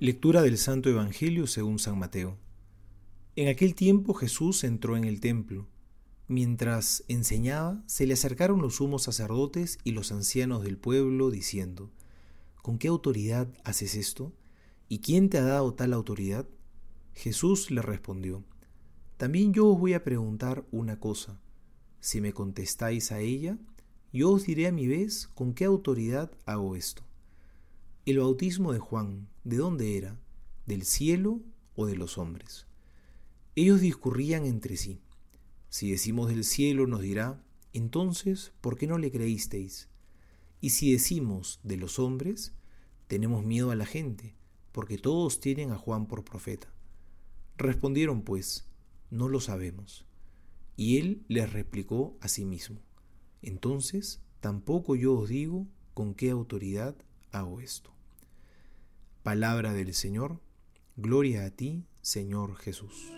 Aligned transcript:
Lectura 0.00 0.42
del 0.42 0.58
Santo 0.58 0.88
Evangelio 0.88 1.48
según 1.48 1.80
San 1.80 1.98
Mateo. 1.98 2.38
En 3.34 3.48
aquel 3.48 3.74
tiempo 3.74 4.14
Jesús 4.14 4.62
entró 4.62 4.96
en 4.96 5.02
el 5.02 5.18
templo. 5.18 5.66
Mientras 6.28 7.02
enseñaba, 7.08 7.82
se 7.86 8.06
le 8.06 8.14
acercaron 8.14 8.62
los 8.62 8.76
sumos 8.76 9.02
sacerdotes 9.02 9.80
y 9.82 9.90
los 9.90 10.12
ancianos 10.12 10.62
del 10.62 10.78
pueblo, 10.78 11.32
diciendo, 11.32 11.90
¿Con 12.62 12.78
qué 12.78 12.86
autoridad 12.86 13.48
haces 13.64 13.96
esto? 13.96 14.32
¿Y 14.88 15.00
quién 15.00 15.30
te 15.30 15.38
ha 15.38 15.42
dado 15.42 15.74
tal 15.74 15.92
autoridad? 15.92 16.46
Jesús 17.12 17.72
le 17.72 17.82
respondió, 17.82 18.44
También 19.16 19.52
yo 19.52 19.66
os 19.66 19.80
voy 19.80 19.94
a 19.94 20.04
preguntar 20.04 20.64
una 20.70 21.00
cosa. 21.00 21.40
Si 21.98 22.20
me 22.20 22.32
contestáis 22.32 23.10
a 23.10 23.18
ella, 23.18 23.58
yo 24.12 24.30
os 24.30 24.46
diré 24.46 24.68
a 24.68 24.72
mi 24.72 24.86
vez 24.86 25.26
con 25.34 25.54
qué 25.54 25.64
autoridad 25.64 26.30
hago 26.46 26.76
esto. 26.76 27.07
El 28.08 28.20
bautismo 28.20 28.72
de 28.72 28.78
Juan, 28.78 29.28
¿de 29.44 29.58
dónde 29.58 29.98
era? 29.98 30.18
¿Del 30.64 30.84
cielo 30.84 31.42
o 31.74 31.84
de 31.84 31.94
los 31.94 32.16
hombres? 32.16 32.66
Ellos 33.54 33.82
discurrían 33.82 34.46
entre 34.46 34.78
sí. 34.78 35.02
Si 35.68 35.90
decimos 35.90 36.30
del 36.30 36.44
cielo, 36.44 36.86
nos 36.86 37.02
dirá, 37.02 37.44
entonces, 37.74 38.54
¿por 38.62 38.78
qué 38.78 38.86
no 38.86 38.96
le 38.96 39.10
creísteis? 39.10 39.90
Y 40.62 40.70
si 40.70 40.90
decimos 40.90 41.60
de 41.62 41.76
los 41.76 41.98
hombres, 41.98 42.54
tenemos 43.08 43.44
miedo 43.44 43.72
a 43.72 43.76
la 43.76 43.84
gente, 43.84 44.34
porque 44.72 44.96
todos 44.96 45.38
tienen 45.38 45.70
a 45.70 45.76
Juan 45.76 46.06
por 46.06 46.24
profeta. 46.24 46.72
Respondieron 47.58 48.22
pues, 48.22 48.70
no 49.10 49.28
lo 49.28 49.38
sabemos. 49.38 50.06
Y 50.78 50.96
él 50.96 51.26
les 51.28 51.52
replicó 51.52 52.16
a 52.22 52.28
sí 52.28 52.46
mismo, 52.46 52.80
entonces 53.42 54.22
tampoco 54.40 54.96
yo 54.96 55.12
os 55.12 55.28
digo 55.28 55.66
con 55.92 56.14
qué 56.14 56.30
autoridad 56.30 56.96
hago 57.32 57.60
esto. 57.60 57.97
Palabra 59.22 59.72
del 59.72 59.94
Señor, 59.94 60.40
gloria 60.96 61.44
a 61.44 61.50
ti, 61.50 61.84
Señor 62.00 62.56
Jesús. 62.56 63.12